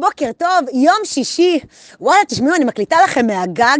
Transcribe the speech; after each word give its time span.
בוקר 0.00 0.30
טוב, 0.38 0.68
יום 0.72 0.96
שישי. 1.04 1.60
וואלה, 2.00 2.24
תשמעו, 2.28 2.54
אני 2.54 2.64
מקליטה 2.64 2.96
לכם 3.04 3.26
מהגג. 3.26 3.78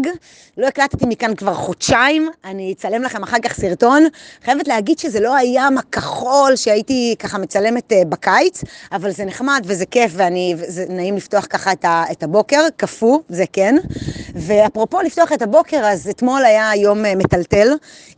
לא 0.59 0.67
הקלטתי 0.67 1.07
מכאן 1.09 1.35
כבר 1.35 1.55
חודשיים, 1.55 2.31
אני 2.45 2.73
אצלם 2.73 3.03
לכם 3.03 3.23
אחר 3.23 3.37
כך 3.45 3.55
סרטון. 3.55 4.05
חייבת 4.45 4.69
להגיד 4.69 4.99
שזה 4.99 5.21
לא 5.21 5.37
הים 5.37 5.79
הכחול 5.79 6.57
שהייתי 6.57 7.15
ככה 7.19 7.39
מצלמת 7.39 7.93
uh, 7.93 8.05
בקיץ, 8.09 8.65
אבל 8.93 9.11
זה 9.11 9.25
נחמד 9.25 9.63
וזה 9.65 9.87
כיף, 9.87 10.13
וזה 10.57 10.87
נעים 10.89 11.17
לפתוח 11.17 11.47
ככה 11.51 11.73
את 12.13 12.23
הבוקר, 12.23 12.67
קפוא, 12.77 13.19
זה 13.29 13.45
כן. 13.53 13.77
ואפרופו 14.35 15.01
לפתוח 15.01 15.33
את 15.33 15.43
הבוקר, 15.43 15.77
אז 15.85 16.09
אתמול 16.09 16.45
היה 16.45 16.71
יום 16.77 17.05
uh, 17.05 17.09
מטלטל, 17.17 17.69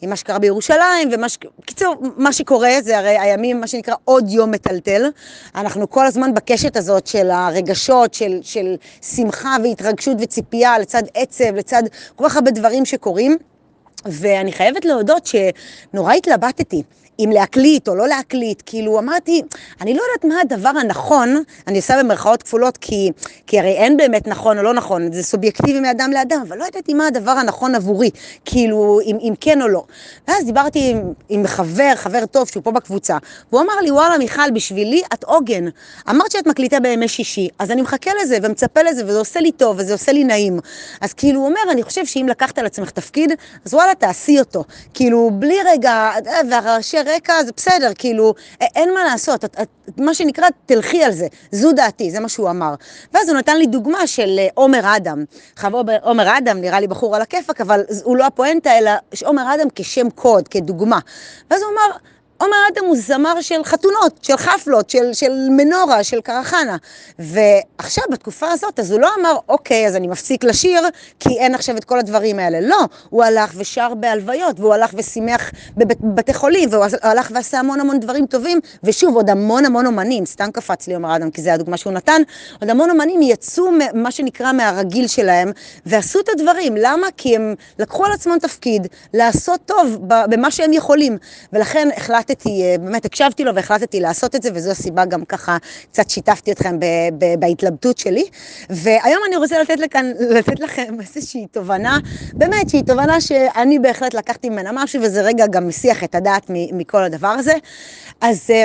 עם 0.03 0.11
מה 0.11 0.17
שקרה 0.17 0.39
בירושלים, 0.39 1.09
ומה 1.13 1.29
ש... 1.29 1.39
קיצור, 1.65 1.95
מה 2.17 2.33
שקורה 2.33 2.71
זה 2.83 2.99
הרי 2.99 3.19
הימים, 3.19 3.61
מה 3.61 3.67
שנקרא 3.67 3.95
עוד 4.05 4.29
יום 4.29 4.51
מטלטל. 4.51 5.11
אנחנו 5.55 5.91
כל 5.91 6.07
הזמן 6.07 6.35
בקשת 6.35 6.77
הזאת 6.77 7.07
של 7.07 7.31
הרגשות, 7.31 8.15
של, 8.15 8.39
של 8.43 8.77
שמחה 9.03 9.57
והתרגשות 9.65 10.17
וציפייה, 10.21 10.79
לצד 10.79 11.03
עצב, 11.15 11.55
לצד 11.55 11.83
כל 12.17 12.25
כך 12.29 12.37
הרבה 12.37 12.51
דברים 12.51 12.85
שקורים. 12.85 13.37
ואני 14.05 14.53
חייבת 14.53 14.85
להודות 14.85 15.27
שנורא 15.27 16.13
התלבטתי. 16.13 16.83
אם 17.19 17.31
להקליט 17.33 17.89
או 17.89 17.95
לא 17.95 18.09
להקליט, 18.09 18.63
כאילו 18.67 18.99
אמרתי, 18.99 19.43
אני 19.81 19.95
לא 19.95 20.03
יודעת 20.03 20.25
מה 20.25 20.41
הדבר 20.41 20.69
הנכון, 20.69 21.43
אני 21.67 21.77
עושה 21.77 22.03
במרכאות 22.03 22.43
כפולות, 22.43 22.77
כי, 22.77 23.11
כי 23.47 23.59
הרי 23.59 23.73
אין 23.73 23.97
באמת 23.97 24.27
נכון 24.27 24.59
או 24.59 24.63
לא 24.63 24.75
נכון, 24.75 25.13
זה 25.13 25.23
סובייקטיבי 25.23 25.81
מאדם 25.81 26.11
לאדם, 26.13 26.45
אבל 26.49 26.59
לא 26.59 26.65
ידעתי 26.65 26.95
מה 26.95 27.07
הדבר 27.07 27.31
הנכון 27.31 27.75
עבורי, 27.75 28.11
כאילו, 28.45 29.01
אם, 29.05 29.17
אם 29.21 29.35
כן 29.41 29.63
או 29.63 29.69
לא. 29.69 29.85
ואז 30.29 30.45
דיברתי 30.45 30.91
עם, 30.91 31.13
עם 31.29 31.47
חבר, 31.47 31.93
חבר 31.95 32.27
טוב 32.27 32.49
שהוא 32.49 32.63
פה 32.63 32.71
בקבוצה, 32.71 33.17
והוא 33.53 33.63
אמר 33.63 33.81
לי, 33.83 33.91
וואלה 33.91 34.19
מיכל, 34.19 34.51
בשבילי 34.55 35.03
את 35.15 35.25
עוגן. 35.25 35.65
אמרת 36.11 36.31
שאת 36.31 36.47
מקליטה 36.47 36.81
בימי 36.81 37.09
שישי, 37.09 37.49
אז 37.59 37.71
אני 37.71 37.83
מחכה 37.83 38.11
לזה 38.23 38.39
ומצפה 38.43 38.83
לזה, 38.83 39.05
וזה 39.07 39.19
עושה 39.19 39.41
לי 39.41 39.53
טוב, 39.53 39.77
וזה 39.79 39.93
עושה 39.93 40.13
לי 40.13 40.25
נעים. 40.25 40.61
אז 41.01 41.13
כאילו, 41.13 41.41
הוא 41.41 41.49
אומר, 41.49 41.61
אני 41.71 41.83
חושב 41.83 42.07
שאם 42.07 42.27
לקחת 42.29 42.59
על 42.59 42.67
עצמך 42.67 42.91
תפקיד, 42.91 43.33
אז 43.65 43.75
וואלה, 43.75 43.95
תעשי 43.95 44.39
אותו. 44.39 44.65
כאילו, 44.95 45.31
בלי 45.33 45.57
רגע, 45.67 46.11
והראשי 46.51 46.99
רקע, 47.07 47.45
זה 47.45 47.53
בסדר, 47.57 47.91
כאילו, 47.95 48.35
אין 48.61 48.95
מה 48.95 49.05
לעשות, 49.05 49.45
את, 49.45 49.57
את, 49.63 49.69
מה 49.99 50.15
שנקרא, 50.15 50.45
תלכי 50.67 51.05
על 51.05 51.13
זה, 51.13 51.27
זו 51.53 51.73
דעתי, 51.73 52.11
זה 52.11 52.21
מה 52.21 52.29
שהוא 52.29 52.51
אמר. 52.51 52.75
ואז 53.15 53.29
הוא 53.29 53.39
נתן 53.39 53.57
לי 53.57 53.67
דוגמה 53.67 54.07
של 54.07 54.39
אה, 54.39 54.49
עומר 54.55 54.97
אדם. 54.97 55.25
חבר 55.57 55.81
עומר 56.03 56.39
אדם, 56.39 56.61
נראה 56.61 56.81
לי 56.81 56.87
בחור 56.87 57.17
על 57.17 57.23
הכיפאק, 57.23 57.61
אבל 57.61 57.85
הוא 58.05 58.17
לא 58.17 58.27
הפואנטה, 58.27 58.79
אלא 58.79 58.91
עומר 59.25 59.55
אדם 59.55 59.67
כשם 59.75 60.11
קוד, 60.11 60.49
כדוגמה. 60.49 60.99
ואז 61.51 61.63
הוא 61.63 61.71
אמר, 61.73 61.97
עומר 62.39 62.57
אדם 62.73 62.85
הוא 62.87 62.97
זמר 62.97 63.41
של 63.41 63.65
חתונות, 63.65 64.19
של 64.23 64.37
חפלות, 64.37 64.91
של, 64.91 65.13
של 65.13 65.33
מנורה, 65.51 66.05
של 66.05 66.21
קרחנה. 66.21 66.77
ועכשיו, 67.19 68.05
בתקופה 68.11 68.47
הזאת, 68.51 68.81
אז 68.81 68.91
הוא 68.91 69.01
לא 69.01 69.11
אמר, 69.21 69.37
אוקיי, 69.49 69.87
אז 69.87 69.97
אני 69.97 70.07
מפסיק 70.07 70.45
לשיר, 70.45 70.83
כי 71.21 71.29
אין 71.29 71.55
עכשיו 71.55 71.77
את 71.77 71.85
כל 71.85 71.99
הדברים 71.99 72.39
האלה. 72.39 72.61
לא, 72.61 72.79
הוא 73.11 73.25
הלך 73.25 73.53
ושר 73.57 73.95
בהלוויות, 73.95 74.61
והוא 74.61 74.75
הלך 74.75 74.91
ושימח 74.95 75.51
בבתי 75.77 76.35
חולים, 76.35 76.69
והוא 76.73 76.85
הלך 77.03 77.31
ועשה 77.35 77.59
המון 77.59 77.81
המון 77.81 78.01
דברים 78.01 78.27
טובים, 78.27 78.61
ושוב, 78.85 79.17
עוד 79.17 79.31
המון 79.31 79.65
המון 79.65 79.87
אומנים, 79.87 80.27
סתם 80.27 80.51
קפץ 80.51 80.87
לי 80.89 80.95
עומר 80.95 81.17
אדם, 81.17 81.31
כי 81.31 81.43
זו 81.43 81.51
הדוגמה 81.51 81.77
שהוא 81.77 81.93
נתן, 81.93 82.23
עוד 82.61 82.71
המון 82.71 82.91
אומנים 82.91 83.23
יצאו, 83.23 83.71
מה 83.95 84.11
שנקרא, 84.11 84.53
מהרגיל 84.53 85.07
שלהם, 85.09 85.53
ועשו 85.87 86.21
את 86.21 86.29
הדברים. 86.29 86.75
למה? 86.77 87.07
כי 87.17 87.37
הם 87.37 87.55
לקחו 87.79 88.05
על 88.05 88.13
עצמם 88.13 88.37
תפקיד, 88.41 88.87
לעשות 89.15 89.61
טוב 89.67 89.99
במה 90.07 90.51
שהם 90.51 90.73
יכולים. 90.73 91.19
ולכן 91.53 91.89
החלטתי 91.97 92.26
החלטתי, 92.31 92.63
אה, 92.63 92.79
באמת 92.79 93.05
הקשבתי 93.05 93.45
לו 93.45 93.55
והחלטתי 93.55 94.01
לעשות 94.01 94.35
את 94.35 94.43
זה, 94.43 94.51
וזו 94.55 94.71
הסיבה 94.71 95.05
גם 95.05 95.25
ככה 95.25 95.57
קצת 95.93 96.11
שיתפתי 96.11 96.53
אתכם 96.53 96.79
בהתלבטות 97.39 97.99
שלי. 97.99 98.25
והיום 98.71 99.21
אני 99.29 99.37
רוצה 99.37 99.63
לתת, 99.63 99.79
לכאן, 99.81 100.13
לתת 100.31 100.61
לכם 100.61 100.95
איזושהי 101.17 101.47
תובנה, 101.47 101.99
באמת 102.37 102.69
שהיא 102.69 102.83
תובנה 102.83 103.21
שאני 103.21 103.79
בהחלט 103.79 104.15
לקחתי 104.15 104.51
ממנה 104.51 104.71
משהו, 104.75 105.03
וזה 105.03 105.23
רגע 105.23 105.47
גם 105.47 105.69
מסיח 105.69 106.05
את 106.05 106.15
הדעת 106.15 106.47
מכל 106.51 107.03
הדבר 107.03 107.29
הזה. 107.29 107.55
אז 108.21 108.51
אה, 108.51 108.65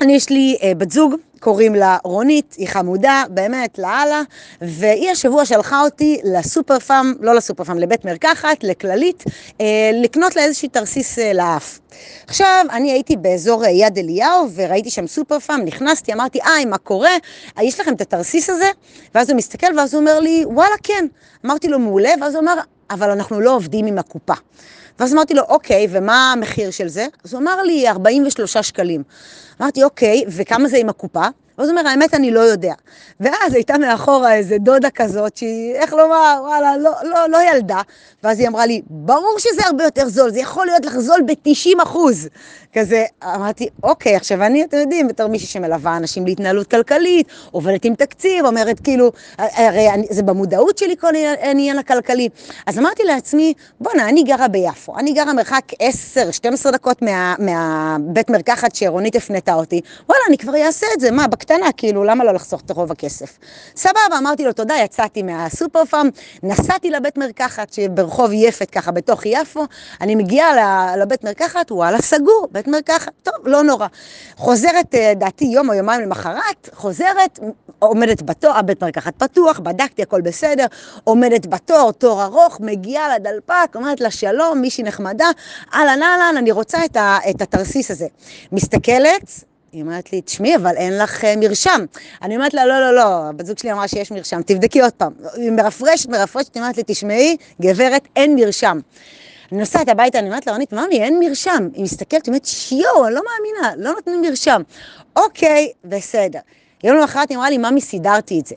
אני, 0.00 0.12
יש 0.12 0.30
לי 0.30 0.56
אה, 0.62 0.72
בת 0.74 0.90
זוג. 0.90 1.14
קוראים 1.40 1.74
לה 1.74 1.98
רונית, 2.04 2.54
היא 2.58 2.68
חמודה, 2.68 3.24
באמת, 3.28 3.78
לאללה, 3.78 4.22
והיא 4.60 5.10
השבוע 5.10 5.44
שלחה 5.44 5.80
אותי 5.80 6.18
לסופר 6.24 6.78
פארם, 6.78 7.14
לא 7.20 7.34
לסופר 7.34 7.64
פארם, 7.64 7.78
לבית 7.78 8.04
מרקחת, 8.04 8.64
לכללית, 8.64 9.24
אה, 9.60 9.90
לקנות 10.02 10.36
לה 10.36 10.42
איזושהי 10.42 10.68
תרסיס 10.68 11.18
אה, 11.18 11.32
לאף. 11.32 11.78
עכשיו, 12.26 12.66
אני 12.70 12.92
הייתי 12.92 13.16
באזור 13.16 13.64
אה, 13.64 13.70
יד 13.70 13.98
אליהו, 13.98 14.48
וראיתי 14.54 14.90
שם 14.90 15.06
סופר 15.06 15.38
פארם, 15.38 15.60
נכנסתי, 15.64 16.12
אמרתי, 16.12 16.38
היי, 16.44 16.64
מה 16.64 16.78
קורה? 16.78 17.10
אה, 17.58 17.64
יש 17.64 17.80
לכם 17.80 17.94
את 17.94 18.00
התרסיס 18.00 18.50
הזה? 18.50 18.70
ואז 19.14 19.30
הוא 19.30 19.36
מסתכל, 19.36 19.66
ואז 19.76 19.94
הוא 19.94 20.00
אומר 20.00 20.20
לי, 20.20 20.44
וואלה, 20.46 20.74
כן. 20.82 21.06
אמרתי 21.46 21.68
לו, 21.68 21.78
מעולה, 21.78 22.10
ואז 22.20 22.34
הוא 22.34 22.42
אמר, 22.42 22.54
אבל 22.90 23.10
אנחנו 23.10 23.40
לא 23.40 23.56
עובדים 23.56 23.86
עם 23.86 23.98
הקופה. 23.98 24.34
ואז 24.98 25.14
אמרתי 25.14 25.34
לו, 25.34 25.42
אוקיי, 25.42 25.86
ומה 25.90 26.32
המחיר 26.32 26.70
של 26.70 26.88
זה? 26.88 27.06
אז 27.24 27.32
הוא 27.32 27.42
אמר 27.42 27.62
לי, 27.62 27.88
43 27.88 28.56
שקלים. 28.56 29.02
אמרתי, 29.60 29.84
אוקיי, 29.84 30.24
וכמה 30.28 30.68
זה 30.68 30.76
עם 30.76 30.88
הקופה? 30.88 31.26
ואז 31.60 31.68
הוא 31.68 31.78
אומר, 31.78 31.90
האמת, 31.90 32.14
אני 32.14 32.30
לא 32.30 32.40
יודע. 32.40 32.72
ואז 33.20 33.54
הייתה 33.54 33.78
מאחורה 33.78 34.34
איזה 34.34 34.58
דודה 34.58 34.90
כזאת, 34.90 35.36
שהיא, 35.36 35.74
איך 35.74 35.92
לומר, 35.92 36.40
וואלה, 36.42 36.76
לא, 36.76 36.90
לא, 37.02 37.28
לא 37.28 37.38
ילדה. 37.52 37.80
ואז 38.24 38.40
היא 38.40 38.48
אמרה 38.48 38.66
לי, 38.66 38.82
ברור 38.90 39.38
שזה 39.38 39.62
הרבה 39.66 39.84
יותר 39.84 40.08
זול, 40.08 40.30
זה 40.30 40.40
יכול 40.40 40.66
להיות 40.66 40.84
לך 40.84 40.98
זול 40.98 41.20
ב-90 41.26 41.82
אחוז. 41.82 42.28
כזה, 42.72 43.04
אמרתי, 43.24 43.68
אוקיי, 43.82 44.16
עכשיו 44.16 44.42
אני, 44.42 44.64
אתם 44.64 44.76
יודעים, 44.76 45.08
בתור 45.08 45.26
מישהי 45.26 45.46
שמלווה 45.46 45.96
אנשים 45.96 46.26
להתנהלות 46.26 46.66
כלכלית, 46.66 47.26
עובדת 47.50 47.84
עם 47.84 47.94
תקציב, 47.94 48.46
אומרת 48.46 48.80
כאילו, 48.80 49.12
הרי 49.38 49.90
אני, 49.90 50.06
זה 50.10 50.22
במודעות 50.22 50.78
שלי 50.78 50.96
כל 51.00 51.12
העניין 51.16 51.78
הכלכלי. 51.78 52.28
אז 52.66 52.78
אמרתי 52.78 53.02
לעצמי, 53.04 53.54
בואנה, 53.80 54.08
אני 54.08 54.22
גרה 54.22 54.48
ביפו, 54.48 54.98
אני 54.98 55.12
גרה 55.12 55.32
מרחק 55.32 55.64
10-12 56.66 56.70
דקות 56.70 57.02
מה, 57.02 57.34
מהבית 57.38 58.30
מרקחת 58.30 58.74
שרונית 58.74 59.16
הפנתה 59.16 59.54
אותי, 59.54 59.80
וואלה, 60.08 60.22
אני 60.28 60.38
כבר 60.38 60.56
אעשה 60.56 60.86
את 60.94 61.00
זה, 61.00 61.10
מה, 61.10 61.26
בקטנה, 61.26 61.49
כאילו, 61.76 62.04
למה 62.04 62.24
לא 62.24 62.32
לחסוך 62.32 62.60
את 62.60 62.70
רוב 62.70 62.92
הכסף? 62.92 63.38
סבבה, 63.76 64.18
אמרתי 64.18 64.44
לו, 64.44 64.52
תודה, 64.52 64.74
יצאתי 64.84 65.22
מהסופר 65.22 65.84
פארם, 65.84 66.08
נסעתי 66.42 66.90
לבית 66.90 67.18
מרקחת 67.18 67.72
שברחוב 67.72 68.32
יפת, 68.32 68.70
ככה, 68.70 68.90
בתוך 68.90 69.26
יפו, 69.26 69.64
אני 70.00 70.14
מגיעה 70.14 70.96
לבית 70.96 71.24
מרקחת, 71.24 71.72
וואלה, 71.72 72.02
סגור. 72.02 72.48
בית 72.52 72.68
מרקחת, 72.68 73.12
טוב, 73.22 73.34
לא 73.44 73.62
נורא. 73.62 73.86
חוזרת, 74.36 74.94
אה, 74.94 75.12
דעתי, 75.16 75.44
יום 75.44 75.68
או 75.68 75.74
יומיים 75.74 76.00
למחרת, 76.00 76.68
חוזרת, 76.72 77.38
עומדת 77.78 78.22
בתור, 78.22 78.50
הבית 78.50 78.82
מרקחת 78.82 79.14
פתוח, 79.16 79.58
בדקתי, 79.58 80.02
הכל 80.02 80.20
בסדר, 80.20 80.66
עומדת 81.04 81.46
בתור, 81.46 81.92
תור 81.92 82.24
ארוך, 82.24 82.60
מגיעה 82.60 83.16
לדלפק, 83.16 83.74
אומרת 83.74 84.00
לה 84.00 84.10
שלום, 84.10 84.60
מישהי 84.60 84.84
נחמדה, 84.84 85.30
אהלן 85.74 86.02
אהלן, 86.02 86.34
אני 86.38 86.52
רוצה 86.52 86.84
את, 86.84 86.96
ה, 86.96 87.18
את 87.30 87.42
התרסיס 87.42 87.90
הזה. 87.90 88.06
מסתכלת, 88.52 89.49
היא 89.72 89.82
אומרת 89.82 90.12
לי, 90.12 90.20
תשמעי, 90.20 90.56
אבל 90.56 90.76
אין 90.76 90.98
לך 90.98 91.24
uh, 91.24 91.26
מרשם. 91.36 91.84
אני 92.22 92.36
אומרת 92.36 92.54
לה, 92.54 92.66
לא, 92.66 92.80
לא, 92.80 92.94
לא, 92.94 93.28
הבת 93.28 93.46
זוג 93.46 93.58
שלי 93.58 93.72
אמרה 93.72 93.88
שיש 93.88 94.12
מרשם, 94.12 94.42
תבדקי 94.42 94.80
עוד 94.80 94.92
פעם. 94.92 95.12
היא 95.34 95.50
מרפרשת, 95.50 96.08
מרפרשת, 96.08 96.54
היא 96.54 96.62
אומרת 96.62 96.76
לי, 96.76 96.82
תשמעי, 96.86 97.36
גברת, 97.60 98.08
אין 98.16 98.34
מרשם. 98.34 98.78
אני 99.52 99.60
נוסעת 99.60 99.88
הביתה, 99.88 100.18
אני 100.18 100.28
אומרת 100.28 100.46
לרונית, 100.46 100.72
ממי, 100.72 101.02
אין 101.02 101.20
מרשם. 101.20 101.68
היא 101.74 101.84
מסתכלת, 101.84 102.26
היא 102.26 102.32
אומרת, 102.32 102.44
שיו, 102.44 103.06
אני 103.06 103.14
לא 103.14 103.22
מאמינה, 103.24 103.84
לא 103.84 103.92
נותנים 103.92 104.22
מרשם. 104.22 104.62
אוקיי, 105.16 105.72
בסדר. 105.84 106.38
יום 106.84 106.96
למחרת 106.96 107.28
היא 107.28 107.36
אמרה 107.36 107.50
לי, 107.50 107.58
ממי, 107.58 107.80
סידרתי 107.80 108.40
את 108.40 108.46
זה. 108.46 108.54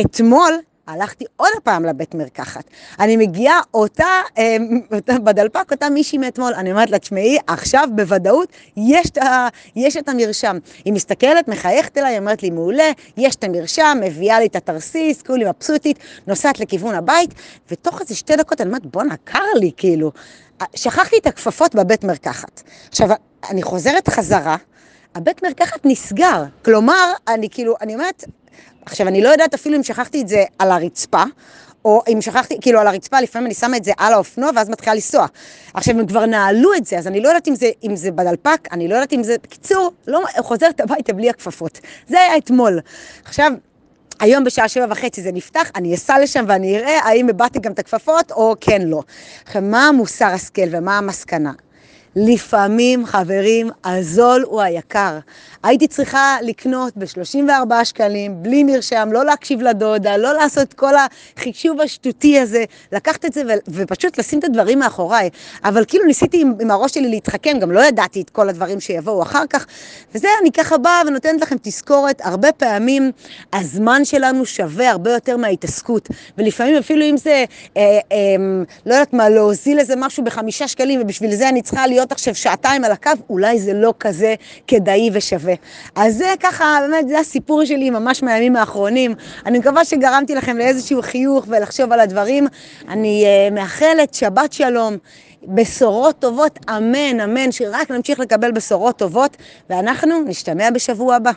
אתמול 0.00 0.54
הלכתי 0.86 1.24
עוד 1.36 1.52
פעם 1.62 1.84
לבית 1.84 2.14
מרקחת. 2.14 2.64
אני 3.00 3.16
מגיעה 3.16 3.60
אותה, 3.74 4.20
אה, 4.38 4.56
בדלפק, 5.24 5.72
אותה 5.72 5.90
מישהי 5.90 6.18
מאתמול, 6.18 6.54
אני 6.54 6.72
אומרת 6.72 6.90
לה, 6.90 6.98
תשמעי, 6.98 7.38
עכשיו 7.46 7.88
בוודאות 7.94 8.48
יש, 8.76 9.10
יש 9.76 9.96
את 9.96 10.08
המרשם. 10.08 10.58
היא 10.84 10.92
מסתכלת, 10.92 11.48
מחייכת 11.48 11.98
אליי, 11.98 12.18
אומרת 12.18 12.42
לי, 12.42 12.50
מעולה, 12.50 12.90
יש 13.16 13.34
את 13.34 13.44
המרשם, 13.44 13.98
מביאה 14.00 14.40
לי 14.40 14.46
את 14.46 14.56
התרסיס, 14.56 15.22
כולי 15.22 15.44
מבסוטית, 15.44 15.98
נוסעת 16.26 16.60
לכיוון 16.60 16.94
הבית, 16.94 17.34
ותוך 17.70 18.00
איזה 18.00 18.14
שתי 18.14 18.36
דקות 18.36 18.60
אני 18.60 18.68
אומרת, 18.68 18.86
בואנה, 18.86 19.14
קר 19.24 19.44
לי, 19.60 19.70
כאילו. 19.76 20.12
שכחתי 20.74 21.16
את 21.18 21.26
הכפפות 21.26 21.74
בבית 21.74 22.04
מרקחת. 22.04 22.62
עכשיו, 22.88 23.08
אני 23.50 23.62
חוזרת 23.62 24.08
חזרה, 24.08 24.56
הבית 25.14 25.42
מרקחת 25.42 25.80
נסגר. 25.84 26.44
כלומר, 26.64 27.12
אני 27.28 27.48
כאילו, 27.50 27.74
אני 27.80 27.94
אומרת, 27.94 28.24
עכשיו, 28.86 29.08
אני 29.08 29.22
לא 29.22 29.28
יודעת 29.28 29.54
אפילו 29.54 29.76
אם 29.76 29.82
שכחתי 29.82 30.22
את 30.22 30.28
זה 30.28 30.44
על 30.58 30.70
הרצפה, 30.70 31.22
או 31.84 32.02
אם 32.12 32.20
שכחתי, 32.20 32.56
כאילו 32.60 32.80
על 32.80 32.86
הרצפה, 32.86 33.20
לפעמים 33.20 33.46
אני 33.46 33.54
שמה 33.54 33.76
את 33.76 33.84
זה 33.84 33.92
על 33.96 34.12
האופנוע 34.12 34.50
ואז 34.56 34.68
מתחילה 34.68 34.94
לנסוע. 34.94 35.26
עכשיו, 35.74 35.98
הם 35.98 36.06
כבר 36.06 36.26
נעלו 36.26 36.74
את 36.74 36.86
זה, 36.86 36.98
אז 36.98 37.06
אני 37.06 37.20
לא 37.20 37.28
יודעת 37.28 37.48
אם 37.48 37.54
זה, 37.54 37.70
אם 37.84 37.96
זה 37.96 38.10
בדלפק, 38.10 38.68
אני 38.72 38.88
לא 38.88 38.94
יודעת 38.94 39.12
אם 39.12 39.22
זה... 39.22 39.36
בקיצור, 39.42 39.92
לא, 40.06 40.20
חוזרת 40.38 40.80
הביתה 40.80 41.12
בלי 41.12 41.30
הכפפות. 41.30 41.80
זה 42.08 42.20
היה 42.20 42.36
אתמול. 42.36 42.80
עכשיו... 43.24 43.52
היום 44.20 44.44
בשעה 44.44 44.68
שבע 44.68 44.86
וחצי 44.90 45.22
זה 45.22 45.32
נפתח, 45.32 45.70
אני 45.76 45.94
אסע 45.94 46.18
לשם 46.18 46.44
ואני 46.48 46.78
אראה 46.78 46.98
האם 47.04 47.28
הבאתי 47.28 47.58
גם 47.58 47.72
את 47.72 47.78
הכפפות 47.78 48.32
או 48.32 48.54
כן 48.60 48.82
לא. 48.82 49.02
עכשיו, 49.44 49.62
מה 49.62 49.88
המוסר 49.88 50.26
השכל 50.26 50.68
ומה 50.70 50.98
המסקנה? 50.98 51.52
לפעמים, 52.16 53.06
חברים, 53.06 53.70
הזול 53.84 54.44
הוא 54.46 54.60
היקר. 54.60 55.18
הייתי 55.62 55.88
צריכה 55.88 56.36
לקנות 56.42 56.92
ב-34 56.96 57.84
שקלים, 57.84 58.42
בלי 58.42 58.64
מרשם, 58.64 59.08
לא 59.12 59.24
להקשיב 59.24 59.62
לדודה, 59.62 60.16
לא 60.16 60.32
לעשות 60.32 60.74
כל 60.74 60.92
החישוב 61.36 61.80
השטותי 61.80 62.40
הזה, 62.40 62.64
לקחת 62.92 63.24
את 63.24 63.32
זה 63.32 63.42
ו- 63.48 63.70
ופשוט 63.74 64.18
לשים 64.18 64.38
את 64.38 64.44
הדברים 64.44 64.78
מאחוריי. 64.78 65.30
אבל 65.64 65.84
כאילו 65.84 66.04
ניסיתי 66.04 66.40
עם, 66.40 66.52
עם 66.60 66.70
הראש 66.70 66.94
שלי 66.94 67.08
להתחכם, 67.08 67.58
גם 67.60 67.72
לא 67.72 67.80
ידעתי 67.80 68.20
את 68.20 68.30
כל 68.30 68.48
הדברים 68.48 68.80
שיבואו 68.80 69.22
אחר 69.22 69.46
כך. 69.50 69.66
וזה, 70.14 70.28
אני 70.42 70.52
ככה 70.52 70.78
באה 70.78 71.02
ונותנת 71.06 71.40
לכם 71.40 71.56
תזכורת, 71.62 72.20
הרבה 72.24 72.52
פעמים 72.52 73.12
הזמן 73.52 74.04
שלנו 74.04 74.46
שווה 74.46 74.90
הרבה 74.90 75.12
יותר 75.12 75.36
מההתעסקות. 75.36 76.08
ולפעמים 76.38 76.76
אפילו 76.76 77.04
אם 77.04 77.16
זה, 77.16 77.44
אה, 77.76 77.82
אה, 78.12 78.18
לא 78.86 78.94
יודעת 78.94 79.12
מה, 79.12 79.28
להוזיל 79.28 79.78
איזה 79.78 79.96
משהו 79.96 80.24
בחמישה 80.24 80.68
שקלים, 80.68 81.00
ובשביל 81.02 81.34
זה 81.34 81.48
אני 81.48 81.62
צריכה 81.62 81.86
להיות 82.04 82.12
עכשיו 82.12 82.34
שעתיים 82.34 82.84
על 82.84 82.92
הקו, 82.92 83.10
אולי 83.30 83.58
זה 83.58 83.72
לא 83.74 83.94
כזה 84.00 84.34
כדאי 84.66 85.10
ושווה. 85.12 85.54
אז 85.94 86.16
זה 86.16 86.34
ככה, 86.40 86.78
באמת, 86.80 87.08
זה 87.08 87.18
הסיפור 87.18 87.64
שלי 87.64 87.90
ממש 87.90 88.22
מהימים 88.22 88.56
האחרונים. 88.56 89.14
אני 89.46 89.58
מקווה 89.58 89.84
שגרמתי 89.84 90.34
לכם 90.34 90.56
לאיזשהו 90.56 91.02
חיוך 91.02 91.44
ולחשוב 91.48 91.92
על 91.92 92.00
הדברים. 92.00 92.46
אני 92.88 93.24
uh, 93.24 93.54
מאחלת 93.54 94.14
שבת 94.14 94.52
שלום. 94.52 94.96
בשורות 95.48 96.18
טובות, 96.18 96.58
אמן, 96.70 97.20
אמן, 97.20 97.52
שרק 97.52 97.90
נמשיך 97.90 98.20
לקבל 98.20 98.52
בשורות 98.52 98.96
טובות, 98.96 99.36
ואנחנו 99.70 100.22
נשתמע 100.26 100.70
בשבוע 100.70 101.14
הבא. 101.14 101.30